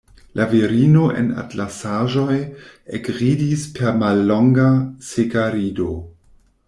[0.37, 2.37] La virino en atlasaĵoj
[3.01, 4.67] ekridis per mallonga,
[5.11, 5.91] seka rido.